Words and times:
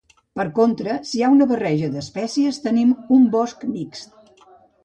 Per 0.39 0.45
contra, 0.59 0.95
si 1.09 1.19
hi 1.19 1.21
ha 1.25 1.29
una 1.33 1.47
barreja 1.51 1.89
d'espècies, 1.97 2.59
tenim 2.65 2.97
un 3.19 3.29
bosc 3.37 3.69
mixt. 3.77 4.19